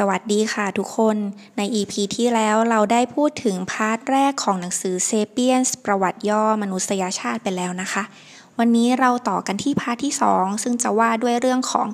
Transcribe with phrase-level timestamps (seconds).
[0.00, 1.16] สวัสดีค่ะทุกคน
[1.56, 8.02] ใน EP ที่แล้วเราได้พูดถึง part แรกของหนังสือ Sapiens ประวัติย่อมนุษยชาติไปแล้วนะคะ
[8.58, 11.88] วันนี้เราต่อกันที่ part ที่ 2 ซึ่งจะว่าด้วยเรื่องของ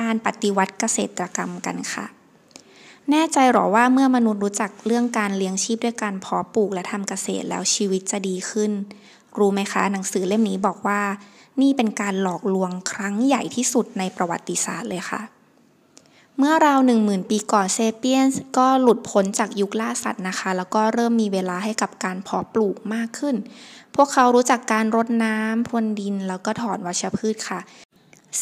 [0.00, 2.06] การปฏิวัติเกษตรกรรมกันค่ะ
[3.10, 8.70] แน่ใจหรอว่าเมื่อมนุษย์รู้จักเรื่องการเลี้ยงชีพด้วยการเพาะปลูกและทำเกษตรแล้วชีวิตจะดีขึ้น
[9.38, 11.00] รู้ไหมคะ หนังสือเล่มนี้บอกว่า
[11.60, 15.22] นี่เป็นการหลอกลวงครั้งใหญ่ที่สุดในประวัติศาสตร์เลยค่ะ
[16.38, 23.36] เมื่อราวหนึ่งหมื่นปีก่อนเซเปียนส์ก็หลุดพ้นจากยุคล่าสัตว์นะคะ แล้วก็เริ่มมีเวลาให้กับการเพาะปลูกมากขึ้น
[23.94, 27.60] พวกเขารู้จักการรดน้ำพรวนดินแล้วก็ถอนวัชพืชค่ะ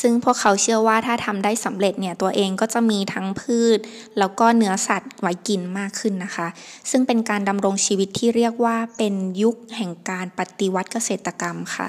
[0.00, 3.78] ซึ่งพวกเขาเชื่อว่าถ้าทำได้สำเร็จเนี่ย ตัวเองก็จะมีทั้งพืช
[4.18, 6.48] แล้วก็เนื้อสัตว์ไว้กินมากขึ้นนะคะ
[6.90, 11.88] ซึ่งเป็นการดำรงชีวิตที่เรียกว่าเป็นยุคแห่งการปฏิวัติเกษตรกรรมค่ะ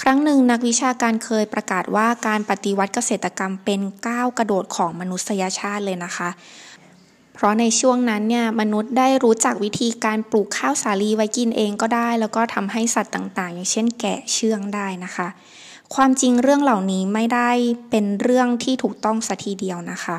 [0.00, 6.30] ครั้งหนึ่งนักวิชาการเคยประกาศว่าการปฏิวัติเกษตรกรรมเป็นก้าวกระโดดของมนุษยชาติเลยนะคะ
[7.34, 15.28] เพราะในช่วงนั้นเนี่ยมนุษย์ได้รู้จักวิธีการปลูกข้าวสาลีไว้กินเองก็ได้ แล้วก็ทำให้สัตว์ต่างๆ อย่างเช่นแกะเชื่องได้นะคะ
[15.94, 17.50] ความจริงเรื่องเหล่านี้ไม่ได้
[17.90, 20.16] เป็นเรื่องที่ถูกต้องสัทีเดียวนะคะ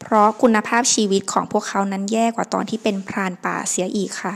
[0.00, 4.34] เพราะคุณภาพชีวิตของพวกเขานั้นแย่กว่าตอนที่เป็นพรานป่าเสียอีกค่ะ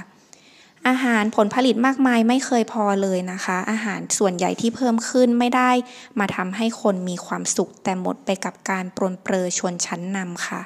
[0.89, 5.71] อาหารผลผลิตมากมายไม่เคยพอเลยนะคะ อาหารส่วนใหญ่ที่เพิ่มขึ้นไม่ได้
[6.19, 10.62] มาทำให้คนมีความสุข แต่หมดไปกับการปรนเปรอชนชั้นนำค่ะ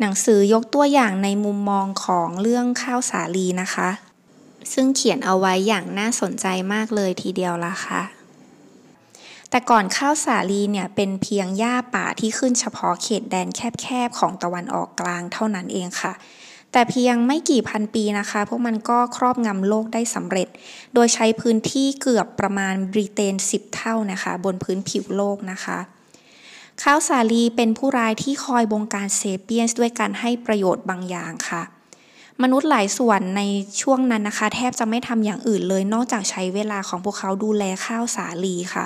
[0.00, 3.88] หนังสือยกตัวอย่างในมุมมองของเรื่องข้าวสาลีนะคะ
[4.72, 8.02] ซึ่งเขียนเอาไว้อย่างน่าสนใจมากเลยทีเดียวละค่ะ
[9.50, 13.48] แต่ก่อนข้าวสาลีเนี่ยเป็นเพียงหญ้าป่าที่ขึ้นเฉพาะเขตแดน
[13.80, 16.12] แคบๆของตะวันออกกลางเท่านั้นเองค่ะ
[16.72, 20.48] แต่เพียงไม่กี่พันปีนะคะ พวกมันก็ครอบงำโลกได้สำเร็จ
[20.94, 25.78] โดยใช้พื้นที่เกือบประมาณบริเตน 10 เท่านะคะ บนพื้นผิวโลกนะคะ
[26.82, 31.62] ข้าวสาลีเป็นผู้ร้ายที่คอยบงการเซเปียนส์ด้วยการให้ประโยชน์บางอย่างค่ะ
[32.42, 33.42] มนุษย์หลายส่วนใน
[33.82, 38.84] ช่วงนั้นนะคะ แทบจะไม่ทำอย่างอื่นเลยนอกจากใช้เวลาของพวกเขาดูแลข้าวสาลีค่ะ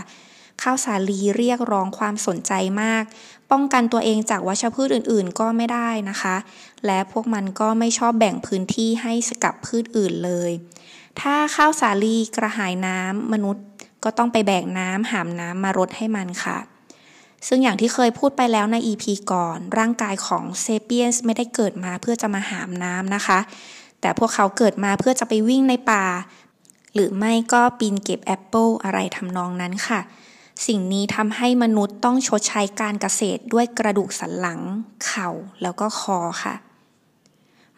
[0.63, 2.53] ข้าวสาลีเรียกร้องความสนใจ
[2.83, 3.05] มาก
[3.51, 6.37] ป้องกันตัวเองจากวัชพืชอื่นๆ ก็ไม่ได้นะคะ
[6.87, 9.13] และพวกมันก็ไม่ชอบแบ่งพื้นที่ให้
[9.45, 10.51] กับพืชอื่นเลย
[11.21, 13.65] ถ้าข้าวสาลีกระหายน้ำมนุษย์
[14.05, 16.59] ก็ต้องไปแบ่งน้ำหามน้ำมารดให้มันค่ะ
[17.49, 23.39] ซึ่งอย่างที่เคยพูดไปแล้วใน EP ก่อน ร่างกายของเซเปียนส์ไม่ได้เกิดมาเพื่อจะมาหามน้ำนะคะ
[24.01, 26.05] แต่พวกเขาเกิดมาเพื่อจะไปวิ่งในป่า
[26.95, 30.01] หรือไม่ก็ปีนเก็บแอปเปิลอะไรทำนองนั้นค่ะ
[30.67, 34.61] สิ่งนี้ทำให้มนุษย์ต้องชดใช้การเกษตรด้วยกระดูกสันหลัง
[35.07, 35.29] เข่า
[35.63, 36.55] แล้วก็คอค่ะ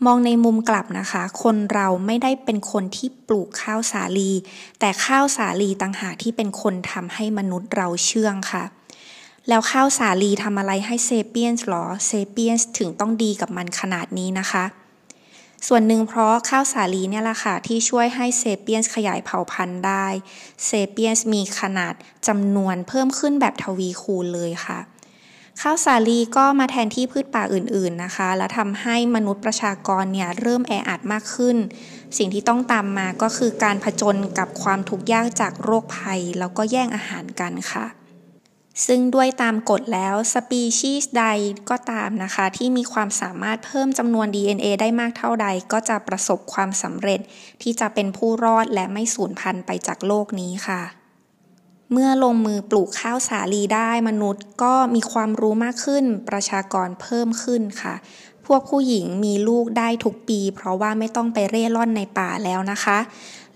[0.06, 4.30] มองในมุมกลับนะคะ คนเราไม่ได้เป็นคนที่ปลูกข้าวสาลี
[4.80, 8.64] แต่ข้าวสาลีต่างหากที่เป็นคนทำให้มนุษย์เราเชื่องค่ะ
[9.48, 14.64] แล้วข้าวสาลีทำอะไรให้เซเปียนส์หรอเซเปียนส์ถึงต้องดีกับมันขนาดนี้นะคะ
[15.66, 20.06] ส่วนหนึ่งเพราะข้าวสาลีเนี่ยแหละค่ะที่ช่วยให้เซเปียนสขยายเผ่าพันธุ์ได้
[20.64, 21.94] เซเปียนส์มีขนาด
[22.28, 24.78] จำนวนเพิ่มขึ้นแบบทวีคูณเลยค่ะ
[25.62, 31.56] ข้าวสาลีก็มาแทนที่พืชป่าอื่นๆนะคะ และทำให้มนุษย์ประชากรเนี่ยเริ่มแออัดมากขึ้น
[32.16, 37.86] สิ่งที่ต้องตามมาก็คือการผจญกับความทุกข์ยากจากโรคภัย แล้วก็แย่งอาหารกันค่ะ
[38.86, 41.24] ซึ่งด้วยตามกฎแล้วสปีชีส์ใด
[41.70, 47.20] ก็ตามนะคะ ที่มีความสามารถเพิ่มจำนวน DNA ได้มากเท่าใด ก็จะประสบความสำเร็จ
[47.62, 50.82] ที่จะเป็นผู้รอดและไม่สูญพันธุ์ไปจากโลกนี้ค่ะ
[51.92, 57.94] เมื่อลงมือปลูกข้าวสาลีได้มนุษย์ก็มีความรู้มากขึ้น ประชากรเพิ่มขึ้นค่ะ
[58.46, 62.98] พวกผู้หญิงมีลูกได้ทุกปี เพราะว่าไม่ต้องไปเร่ร่อนในป่าแล้วนะคะ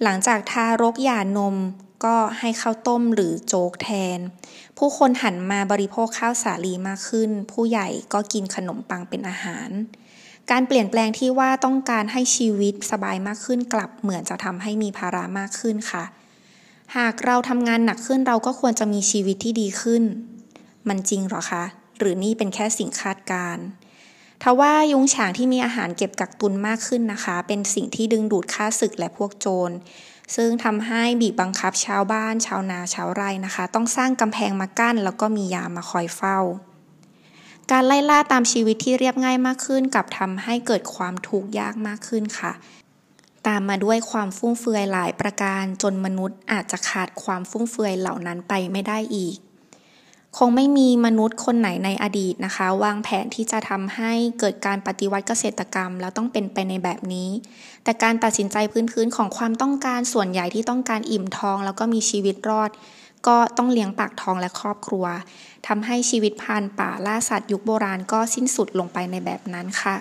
[0.02, 1.56] หลังจากทารกหย่านม
[2.04, 4.18] ก็ให้ข้าวต้มหรือโจ๊กแทน
[4.78, 9.70] ผู้คนหันมาบริโภคข้าวสาลีมากขึ้น ผู้ใหญ่ก็กินขนมปังเป็นอาหาร
[10.50, 16.04] การเปลี่ยนแปลงที่ว่าต้องการให้ชีวิตสบายมากขึ้นกลับเหมือนจะทำให้มีภาระมากขึ้นค่ะ
[16.96, 20.02] หากเราทำงานหนักขึ้นเราก็ควรจะมีชีวิตที่ดีขึ้น
[20.88, 21.64] มันจริงหรอคะ
[21.98, 23.58] หรือนี่เป็นแค่สิ่งคาดการ
[24.42, 29.70] ทว่ายุงฉางที่มีอาหารเก็บกักตุนมากขึ้นนะคะ เป็นสิ่งที่ดึงดูดค่าศึกและพวกโจร
[30.36, 36.38] ซึ่งทำให้บีบบังคับชาวบ้านชาวนาชาวไร่นะคะ ต้องสร้างกำแพงมากั้น แล้วก็มียามมาคอยเฝ้า
[37.70, 42.52] การไล่ล่าตามชีวิตที่เรียบง่ายมากขึ้น กับทำให้เกิดความทุกข์ยากมากขึ้นค่ะ
[43.46, 49.36] ตามมาด้วยความฟุ่มเฟือยหลายประการจนมนุษย์อาจจะขาดความฟุ่มเฟือยเหล่านั้นไปไม่ได้อีก
[50.38, 57.30] คงไม่มีมนุษย์คนไหนในอดีตนะคะ วางแผนที่จะทำให้เกิดการปฏิวัติเกษตรกรรม แล้วต้องเป็นไปในแบบนี้
[57.84, 58.56] แต่การตัดสินใจ
[58.92, 62.70] พื้นๆของความต้องการส่วนใหญ่ที่ต้องการอิ่มท้อง แล้วก็มีชีวิตรอด
[63.26, 65.06] ก็ต้องเลี้ยงปากท้องและครอบครัว
[65.66, 69.96] ทำให้ชีวิตพานป่าล่าสัตว์ยุคโบราณก็สิ้นสุดลงไปในแบบนั้นค่ะ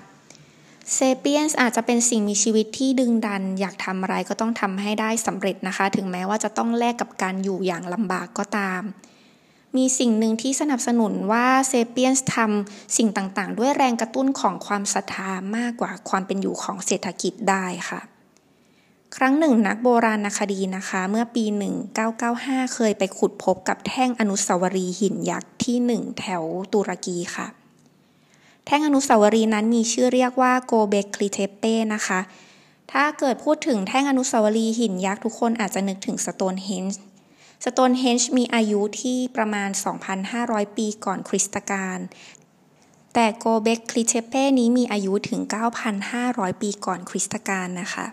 [0.94, 8.82] เซเปียนส์อาจจะเป็นสิ่งมีชีวิตที่ดึงดัน อยากทำอะไรก็ต้องทำให้ได้สำเร็จนะคะ ถึงแม้ว่าจะต้องแลกกับการอยู่อย่างลำบากก็ตาม
[9.78, 18.02] มีสิ่งหนึ่งที่สนับสนุนว่าเซเปียนส์ทำสิ่งต่างๆ ด้วยแรงกระตุ้นของความศรัทธามากกว่าความเป็นอยู่ของเศรษฐกิจได้ค่ะ
[19.16, 21.46] ครั้งหนึ่งนักโบราณคดีนะคะ เมื่อปี
[22.10, 27.48] 1995 เคยไปขุดพบกับแท่งอนุสาวรีย์หินยักษ์ที่หนึ่งแถวตุรกีค่ะ
[28.66, 32.20] แท่งอนุสาวรีย์นั้นมีชื่อเรียกว่าโกเบกคลิเทเป้นะคะ
[32.92, 37.02] ถ้าเกิดพูดถึงแท่งอนุสาวรีย์หินยักษ์ทุกคนอาจจะนึกถึงสโตนเฮนจ์
[37.66, 39.70] สโตนเฮนจ์มีอายุที่ประมาณ
[40.24, 42.00] 2,500 ปีก่อนคริสตกาล
[43.14, 45.42] แต่โกเบกคลิเทเป้นี้มีอายุถึง
[46.02, 48.06] 9,500 ปีก่อนคริสตกาลนะคะ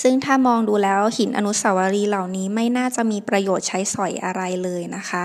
[0.00, 5.24] ซึ่งถ้ามองดูแล้วหินอนุสาวรีย์เหล่านี้ไม่น่าจะมีประโยชน์ใช้สอยอะไรเลยนะคะ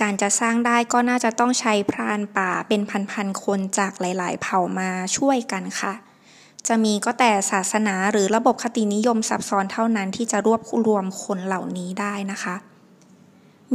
[0.00, 2.80] การจะสร้างได้ก็น่าจะต้องใช้พรานป่าเป็น
[3.10, 5.94] พันๆคนจากหลาย ๆ เผ่ามาช่วยกันค่ะ
[6.68, 12.56] จะมีก็แต่ศาสนาหรือระบบคตินิยมซับซ้อนเท่านั้นที่จะรวบรวมคนเหล่านี้ได้นะคะ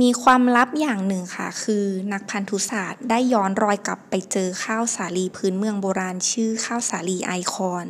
[0.01, 7.85] มีความลับอย่างหนึ่งค่ะ คือนักพันธุศาสตร์ได้ย้อนรอยกลับไปเจอข้าวสาลีพื้นเมืองโบราณชื่อข้าวสาลีไอคอน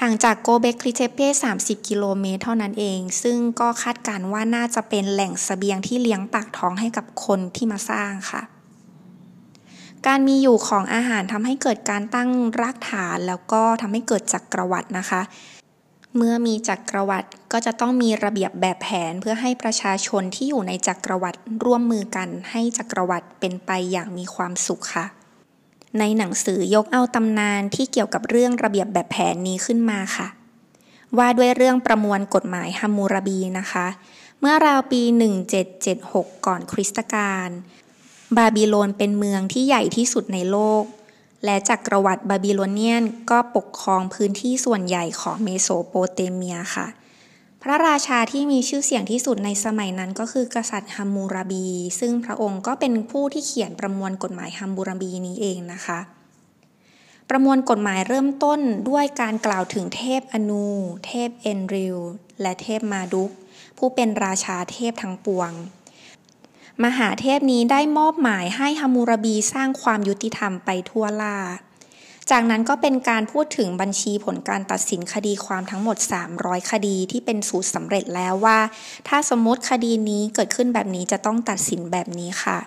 [0.00, 1.28] ห่างจากโกเบคลิเทเป้
[1.58, 8.42] 30 กิโลเมตรเท่านั้นเอง ซึ่งก็คาดการว่าน่าจะเป็นแหล่งสเสบียงที่เลี้ยงปากท้องให้กับคนที่มาสร้างค่ะ
[10.06, 15.22] การมีอยู่ของอาหารทำให้เกิดการตั้งรากฐานแล้วก็ทำให้เกิดจักรวรรดินะคะ
[16.16, 25.06] เมื่อมีจักรวรรดิก็จะต้องมีระเบียบแบบแผนเพื่อให้ประชาชนที่อยู่ในจักรวรรดิร่วมมือกันให้จักรวรรดิเป็นไปอย่างมีความสุขค่ะ
[25.98, 30.28] ในหนังสือยกเอาตำนานที่เกี่ยวกับเรื่องระเบียบแบบแผนนี้ขึ้นมาค่ะ
[31.18, 33.86] ว่าด้วยเรื่องประมวลกฎหมายฮัมมูรบีนะคะ
[34.40, 35.02] เมื่อราวปี
[35.74, 37.48] 1776 ก่อนคริสตกาล
[38.36, 40.84] บาบิโลนเป็นเมืองที่ใหญ่ที่สุดในโลก
[41.44, 46.86] และจักรวรรดิบาบิโลเนียนก็ปกครองพื้นที่ส่วนใหญ่ของเมโสโปเตเมียค่ะ
[47.62, 51.66] พระราชาที่มีชื่อเสียงที่สุดในสมัยนั้นก็คือกษัตริย์ฮัมมูราบี
[52.00, 55.98] ซึ่งพระองค์ก็เป็นผู้ที่เขียนประมวลกฎหมายฮัมมูราบีนี้เองนะคะ
[57.30, 60.66] ประมวลกฎหมายเริ่มต้นด้วยการกล่าวถึงเทพอนู
[61.06, 61.98] เทพเอนริล
[62.40, 63.30] และเทพมาดุก
[63.78, 65.50] ผู้เป็นราชาเทพทั้งปวง
[66.84, 71.38] มหาเทพนี้ได้มอบหมายให้ฮัมมูราบีสร้างความยุติธรรมไปทั่วล่า
[72.30, 75.96] จากนั้นก็เป็นการพูดถึงบัญชีผลการตัดสินคดีความทั้งหมด
[76.34, 78.58] 300 คดีที่เป็นสูตรสำเร็จแล้วว่า
[79.08, 82.58] ถ้าสมมติคดีนี้เกิดขึ้นแบบนี้จะต้องตัดสินแบบนี้ค่ะ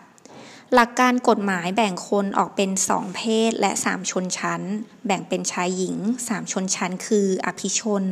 [0.73, 4.61] หลักการกฎหมายแบ่งคนออกเป็น 2 เพศและ 3 ชนชั้น
[5.05, 8.03] แบ่งเป็นชายหญิง 3 ชนชั้น คือ อภิชน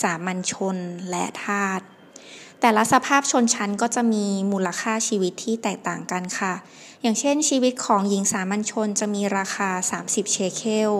[0.00, 0.76] สามัญชน
[1.10, 1.80] และทาส
[2.60, 6.54] แต่ละสภาพชนชั้นก็จะมีมูลค่าชีวิตที่แตกต่างกันค่ะ
[7.02, 9.70] อย่างเช่น ชีวิตของหญิงสามัญชนจะมีราคา
[10.02, 10.92] 30 เชเคล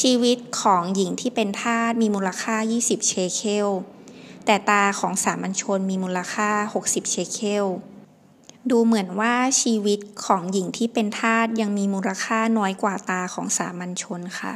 [0.00, 3.68] ชีวิตของหญิงที่เป็นทาสมีมูลค่า 20 เชเคล
[4.46, 6.50] แต่ตาของสามัญชนมีมูลค่า
[6.84, 7.66] 60 เชเคล
[8.70, 14.54] ดูเหมือนว่าชีวิตของหญิงที่เป็นทาสยังมีมูลค่าน้อยกว่าตาของสามัญชนค่ะ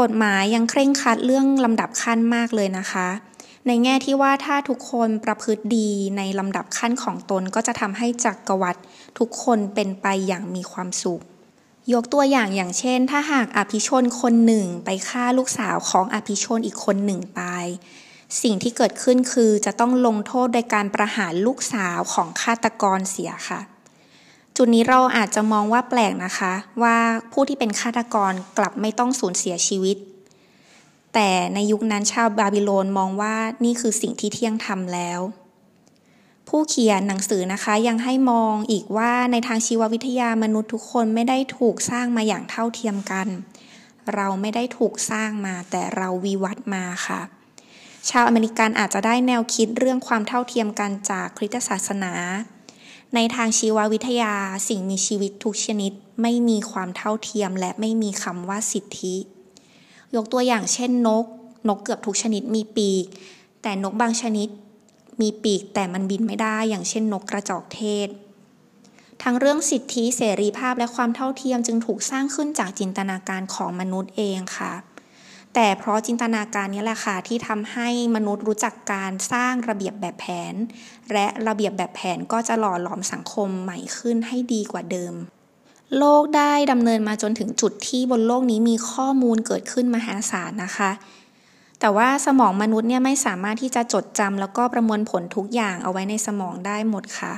[0.00, 3.08] กฎหมายยังเคร่งครัดเรื่องลำดับขั้นมากเลยนะคะ
[3.66, 8.80] ในแง่ที่ว่าถ้าทุกคนประพฤติดีในลำดับขั้นของตนก็จะทำให้จักรวรรดิ
[9.18, 11.22] ทุกคนเป็นไปอย่างมีความสุข
[11.92, 17.64] ยกตัวอย่างอย่างเช่น ถ้าหากอภิชนคนหนึ่งไปฆ่าลูกสาวของอภิชนอีกคนหนึ่งตาย
[18.42, 23.60] สิ่งที่เกิดขึ้นคือจะต้องลงโทษโดยการประหารลูกสาวของฆาตกรเสียค่ะ
[24.56, 26.52] จุดนี้เราอาจจะมองว่าแปลกนะคะ
[26.82, 26.96] ว่า
[27.32, 29.96] ผู้ที่เป็นฆาตกรกลับไม่ต้องสูญเสียชีวิต
[31.14, 35.20] แต่ในยุคนั้นชาวบาบิโลนมองว่านี่คือสิ่งที่เที่ยงธรรมแล้ว
[36.48, 43.28] ผู้เขียนหนังสือนะคะยังให้มองอีกว่าในทางชีววิทยามนุษย์ทุกคนไม่ได้ถูกสร้างมาอย่างเท่าเทียมกัน
[44.14, 47.20] เราไม่ได้ถูกสร้างมาแต่เราวิวัฒน์มาค่ะ
[48.10, 52.14] ชาวอเมริกันอาจจะได้แนวคิดเรื่องความเท่าเทียมกันจากคริสตศาสนา
[53.14, 54.34] ในทางชีววิทยา
[54.68, 59.16] สิ่งมีชีวิตทุกชนิด ไม่มีความเท่าเทียมและไม่มีคำว่าสิทธิ
[60.16, 61.24] ยกตัวอย่างเช่นนก
[61.68, 63.04] นกเกือบทุกชนิดมีปีก
[63.62, 64.48] แต่นกบางชนิด
[65.20, 68.08] มีปีกแต่มันบินไม่ได้ อย่างเช่นนกกระจอกเทศ
[69.22, 74.72] ทั้งเรื่องสิทธิเสรีภาพและความเท่าเทียมจึงถูกสร้างขึ้นจากจินตนาการของมนุษย์เองค่ะ
[75.54, 80.54] แต่เพราะจินตนาการนี้แหละค่ะที่ทำให้มนุษย์รู้จักการสร้างระเบียบแบบแผน
[81.12, 85.14] และระเบียบแบบแผนก็จะหล่อหลอมสังคมใหม่ขึ้นให้ดีกว่าเดิม
[85.96, 90.90] โลกได้ดำเนินมาจนถึงจุดที่บนโลกนี้มีข้อมูลเกิดขึ้นมหาศาลนะคะ
[91.80, 97.34] แต่ว่าสมองมนุษย์เนี่ยไม่สามารถที่จะจดจำแล้วก็ประมวลผลทุกอย่างเอาไว้ในสมองได้หมดค่ะ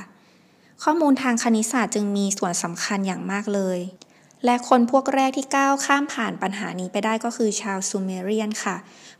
[0.83, 3.79] ข้อมูลทางคณิตศาสตร์จึงมีส่วนสำคัญอย่างมากเลย
[4.45, 8.75] และคนพวกแรกที่ก้าวข้ามผ่านปัญหานี้ไปได้ก็คือชาวซูเมเรียนค่ะ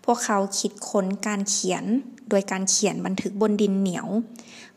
[0.06, 1.84] พวกเขาคิดค้นการเขียน
[2.30, 4.08] โดยการเขียนบันทึกบนดินเหนียว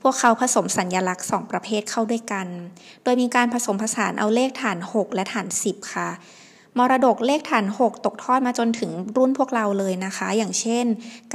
[0.03, 2.47] พวกเขาผสมสัญญลักษณ์สองประเภทเข้าด้วยกัน
[3.03, 6.11] โดยมีการผสมผสานเอาเลขฐาน 6 และฐาน 10 ค่ะ
[6.79, 10.87] มรดกเลขฐาน 6 ตกทอดมาจนถึงรุ่นพวกเราเลยนะคะ อย่างเช่น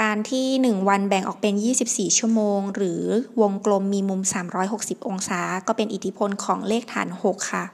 [0.01, 1.53] การที่ 1 วันแบ่งออกเป็น
[1.87, 3.01] 24 ชั่วโมง หรือ
[3.41, 4.21] วงกลมมีมุม
[4.65, 7.65] 360 องศา ก็เป็นอิทธิพลของเลขฐาน 6 ค่ะ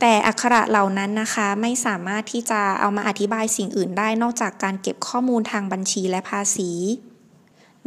[0.00, 6.70] แต่อักขระเหล่านั้นนะคะไม่สามารถที่จะเอามาอธิบายสิ่งอื่นได้นอกจากการเก็บข้อมูลทางบัญชีและภาษี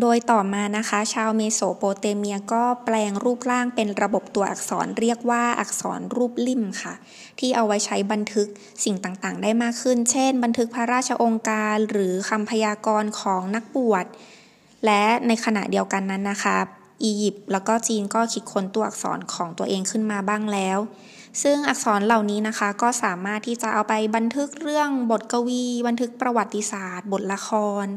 [0.01, 6.93] โดยต่อมานะคะ ชาวเมโสโปเตเมียก็แปลงรูปร่างเป็นระบบตัวอักษรเรียกว่าอักษรรูปลิ่มค่ะ
[7.39, 8.47] ที่เอาไว้ใช้บันทึก
[8.83, 14.05] สิ่งต่างๆ ได้มากขึ้น เช่น บันทึกพระราชองค์การ หรือคำพยากรณ์ของนักบวช
[14.85, 16.57] และในขณะเดียวกันนั้นนะคะ
[17.03, 20.79] อียิปต์แล้วก็จีนก็คิดค้นตัวอักษรของตัวเองขึ้นมาบ้างแล้ว
[21.43, 27.49] ซึ่งอักษรเหล่านี้นะคะก็สามารถที่จะเอาไปบันทึกเรื่องบทกวี บันทึกประวัติศาสตร์ บทละค
[27.83, 27.87] ร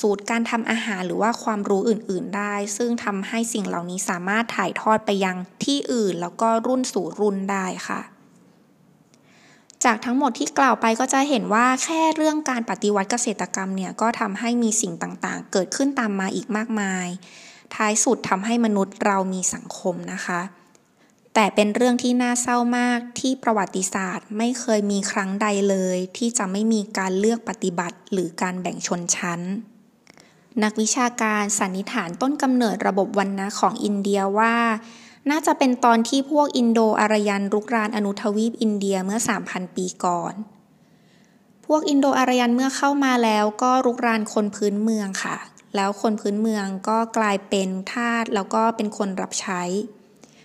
[0.00, 8.00] สูตรการทำอาหารหรือว่าความรู้อื่น ๆ ได้ ซึ่งทำให้สิ่งเหล่านี้สามารถถ่ายทอดไปยังที่อื่น แล้วก็รุ่นสู่รุ่นได้ค่ะ
[9.84, 17.06] จากทั้งหมดที่กล่าวไปก็จะเห็นว่าแค่เรื่องการปฏิวัติเกษตรกรรมเนี่ยก็ทำให้มีสิ่งต่างๆ เกิดขึ้นตามมาอีกมากมาย
[17.74, 20.40] ท้ายสุดทำให้มนุษย์เรามีสังคมนะคะ
[21.34, 29.40] แต่เป็นเรื่องที่น่าเศร้ามากที่ประวัติศาสตร์ไม่เคยมีครั้งใดเลย ที่จะไม่มีการเลือกปฏิบัติหรือการแบ่งชนชั้น
[30.62, 34.54] นักวิชาการสันนิษฐานต้นกำเนิดระบบวันนะของอินเดียว่า
[35.30, 40.34] น่าจะเป็นตอนที่พวกอินโดอารยันรุกรานอนุทวีปอินเดียเมื่อ 3,000 ปีก่อน
[41.66, 45.36] พวกอินโดอารยันเมื่อเข้ามาแล้วก็รุกรานคนพื้นเมืองค่ะ
[45.76, 49.62] แล้วคนพื้นเมืองก็กลายเป็นทาสแล้วก็เป็นคนรับใช้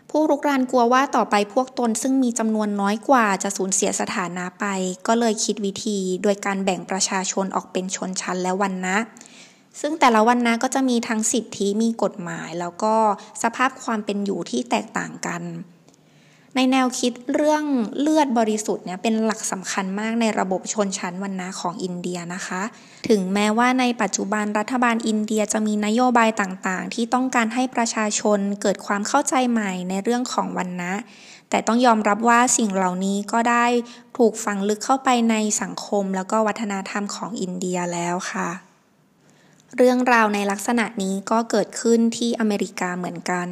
[0.10, 4.66] ผู้รุกรานกลัวว่าต่อไปพวกตนซึ่งมีจำนวนน้อยกว่าจะสูญเสียสถานะไป
[5.08, 8.98] ก็เลยคิดวิธีโดยการแบ่งประชาชนออกเป็นชนชั้นและวันนะ
[9.82, 12.96] ซึ่งแต่ละวันนะก็จะมีทั้งสิทธิมีกฎหมาย แล้วก็
[13.44, 15.42] สภาพความเป็นอยู่ที่แตกต่างกัน
[16.56, 17.64] ในแนวคิดเรื่อง
[18.00, 22.62] เลือดบริสุทธิ์เนี่ยเป็นหลักสำคัญมากในระบบชนชั้นวรรณะของอินเดียนะคะ
[23.10, 30.94] ถึงแม้ว่าในปัจจุบันรัฐบาลอินเดียจะมีนโยบายต่างๆ ที่ต้องการให้ประชาชนเกิดความเข้าใจใหม่ในเรื่องของวรรณะ
[31.50, 33.66] แต่ต้องยอมรับว่าสิ่งเหล่านี้ก็ได้
[34.18, 38.50] ถูกฝังลึกเข้าไปในสังคมแล้วก็วัฒนธรรมของอินเดียแล้วค่ะ
[39.78, 43.48] เรื่องราวในลักษณะนี้ก็เกิดขึ้นที่อเมริกาเหมือนกัน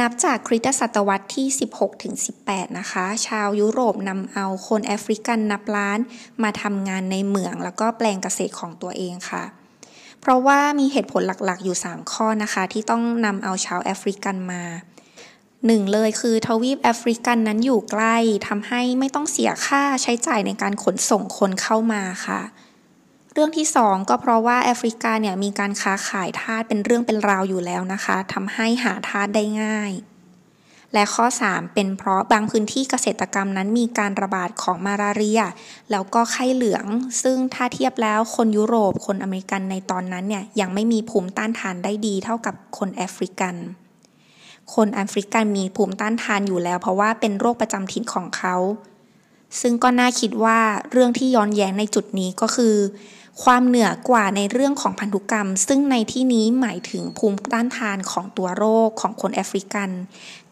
[0.00, 2.14] นับจากคริสตศตวรรษที่ 16ถึง
[2.46, 5.98] 18 นะคะ ชาวยุโรปนำเอาคนแอฟริกันนับล้าน
[6.42, 9.44] มาทำงานในเหมืองแล้วก็แปลงเกษตรของตัวเองค่ะ
[10.20, 14.62] เพราะว่ามีเหตุผลหลักๆ อยู่ 3 ข้อนะคะ ที่ต้องนำเอาชาวแอฟริกันมา
[15.66, 18.16] หนึ่งเลยคือทวีปแอฟริกันนั้นอยู่ใกล้
[18.48, 22.40] ทำให้ไม่ต้องเสียค่าใช้จ่ายในการขนส่งคนเข้ามาค่ะ
[23.38, 29.92] เรื่องที่สองก็เพราะว่าแอฟริกาเนี่ยมีการค้าขายทาสเป็นเรื่องเป็นราวอยู่แล้วนะคะทำให้หาทาสได้ง่าย
[30.94, 35.42] และข้อ 3 เป็นเพราะบางพื้นที่เกษตรกรรมนั้นมีการระบาดของมาลาเรีย
[35.90, 36.84] แล้วก็ไข้เหลือง
[37.22, 43.56] ซึ่งถ้าเทียบแล้วคนยุโรปคนอเมริกันในตอนนั้นเนี่ยยังไม่มีภูมิต้านทานได้ดีเท่ากับคนแอฟริกัน
[44.74, 48.56] คนแอฟริกันมีภูมิต้านทานอยู่แล้ว เพราะว่าเป็นโรคประจำถิ่นของเขา
[49.60, 50.58] ซึ่งก็น่าคิดว่า
[50.92, 52.74] เรื่องที่ย้อนแย้งในจุดนี้ก็คือ
[53.44, 59.90] ความเหนือกว่าในเรื่องของพันธุกรรม ซึ่งในที่นี้หมายถึงภูมิต้านทานของตัวโรคของคนแอฟริกัน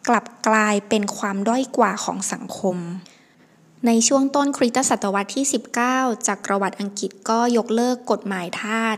[0.07, 2.77] กลับกลายเป็นความด้อยกว่าของสังคม
[3.85, 5.45] ในช่วงต้นคริสตศตวรรษที่
[5.85, 8.97] 19 จากประวัติอังกฤษก็ยกเลิกกฎหมายทาส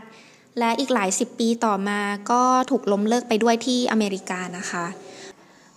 [0.58, 4.86] และอีกหลายสิบปีต่อมาก็ถูกล้มเลิกไปด้วยที่อเมริกานะคะ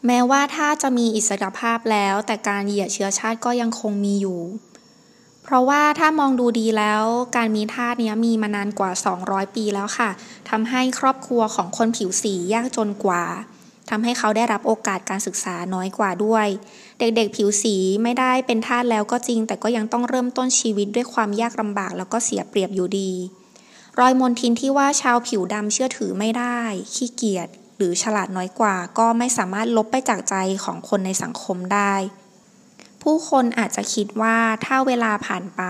[0.05, 4.39] แม้ว่าถ้าจะมีอิสรภาพแล้ว แต่การเหยียดเชื้อชาติก็ยังคงมีอยู่
[5.43, 7.03] เพราะว่าถ้ามองดูดีแล้ว
[7.37, 8.91] การมีทาสเนี้ยมีมานานกว่า
[9.23, 10.09] 200 ปีแล้วค่ะ
[10.49, 13.25] ทำให้ครอบครัวของคนผิวสียากจนกว่า
[13.89, 16.47] ทำให้เขาได้รับโอกาสการศึกษาน้อยกว่าด้วย
[16.99, 23.11] เด็กๆผิวสีไม่ได้เป็นทาสแล้วก็จริง แต่ก็ยังต้องเริ่มต้นชีวิตด้วยความยากลำบากแล้วก็เสียเปรียบอยู่ดี
[23.99, 26.59] รอยมนทินที่ว่าชาวผิวดำเชื่อถือไม่ได้
[26.93, 31.93] ขี้เกียจหรือฉลาดน้อยกว่า ก็ไม่สามารถลบไปจากใจของคนในสังคมได้
[33.03, 35.61] ผู้คนอาจจะคิดว่าถ้าเวลาผ่านไป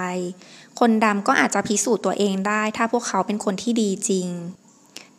[0.80, 4.28] คนดำก็อาจจะพิสูจน์ตัวเองได้ ถ้าพวกเขาเป็นคนที่ดีจริง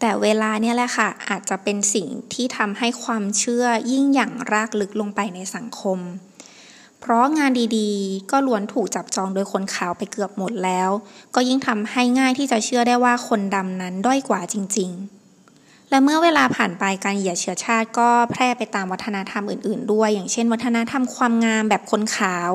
[0.00, 5.98] แต่เวลาเนี่ยแหละค่ะ อาจจะเป็นสิ่งที่ทำให้ความเชื่อยิ่งอย่างรากลึกลงไปในสังคม
[7.00, 10.90] เพราะงานดีๆ ก็ล้วนถูกจับจองโดยคนขาวไปเกือบหมดแล้ว
[11.34, 15.21] ก็ยิ่งทำให้ง่ายที่จะเชื่อได้ว่าคนดำนั้นด้อยกว่าจริง ๆ
[15.92, 22.50] และเมื่อเวลาผ่านไปการเหยียดเชื้อชาติก็แพร่ไปตามวัฒนธรรมอื่น ๆ ด้วย อย่างเช่น วัฒนธรรมความงามแบบคนขาว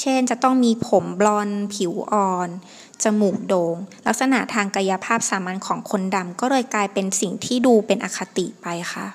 [0.00, 2.48] เช่นจะต้องมีผมบลอนด์ผิวอ่อน
[3.02, 3.74] จมูกโดง่ง
[4.06, 9.06] ลักษณะทางกายภาพสามัญของคนดำก็เลยกลายเป็นสิ่งที่ดูเป็นอคติไปค่ะ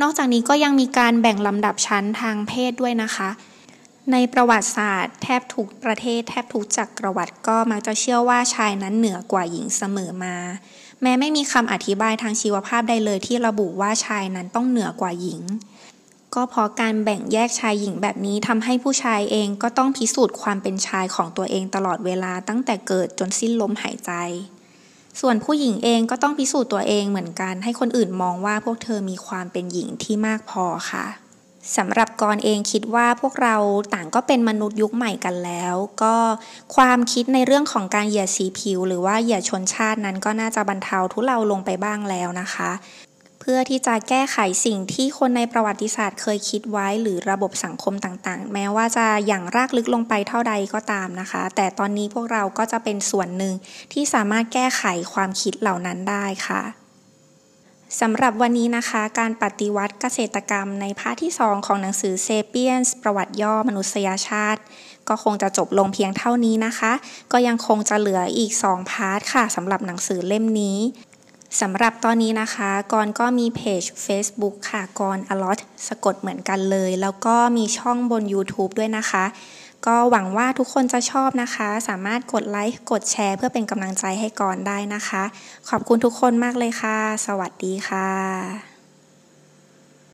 [0.00, 3.30] นอกจากนี้ก็ยังมีการแบ่งลำดับชั้นทางเพศด้วยนะคะ
[4.12, 10.36] ในประวัติศาสตร์แทบทุกประเทศแทบทุกจักรวรรดิก็มักจะเชื่อว่าชายนั้นเหนือกว่าหญิงเสมอมา
[11.02, 15.40] แม้ไม่มีคำอธิบายทางชีวภาพใดเลยที่ระบุว่าชายนั้นต้องเหนือกว่าหญิง
[16.34, 24.12] ก็เพราะการแบ่งแยกชายหญิงแบบนี้ทำให้ผู้ชายเองก็ต้องพิสูจน์ความเป็นชายของตัวเองตลอดเวลาตั้งแต่เกิดจนสิ้นลมหายใจ
[25.20, 31.06] ส่วนผู้หญิงเองก็ต้องพิสูจน์ตัวเองเหมือนกัน ให้คนอื่นมองว่าพวกเธอมีความเป็นหญิงที่มากพอค่ะ
[31.76, 33.56] สำหรับกรเองคิดว่าพวกเรา
[33.94, 36.16] ต่างก็เป็นมนุษย์ยุคใหม่กันแล้ว ก็
[36.76, 42.70] ความคิดในเรื่องของการเหยียดสีผิว หรือว่าเหยียดชนชาตินั้นก็น่าจะบรรเทาทุเลาลงไปบ้างแล้วนะคะ
[43.40, 53.54] เพื่อที่จะแก้ไขสิ่งที่คนในประวัติศาสตร์เคยคิดไว้ หรือระบบสังคมต่างๆ แม้ว่าจะอย่างรากลึกลงไปเท่าใดก็ตามนะคะ แต่ตอนนี้พวกเราก็จะเป็นส่วนหนึ่ง
[53.92, 56.62] ที่สามารถแก้ไขความคิดเหล่านั้นได้ค่ะ
[58.00, 64.60] สำหรับวันนี้นะคะ การปฏิวัติเกษตรกรรมในภาคที่ 2 ของหนังสือเซเปียนส์ประวัติย่อมนุษยชาติ
[65.08, 66.92] ก็คงจะจบลงเพียงเท่านี้นะคะ
[67.32, 70.78] ก็ยังคงจะเหลืออีก 2 part ค่ะสำหรับหนังสือเล่มนี้
[71.60, 79.24] สำหรับตอนนี้นะคะกอนก็มีเพจ Facebook ค่ะกอนอลอตสะกดเหมือนกันเลย แล้วก็มีช่องบน YouTube ด้วยนะคะ
[79.86, 85.22] ก็หวังว่าทุกคนจะชอบนะคะ สามารถกดไลค์กดแชร์ เพื่อเป็นกำลังใจให้ก่อนได้นะคะ
[85.68, 88.67] ขอบคุณทุกคนมากเลยค่ะ สวัสดีค่ะ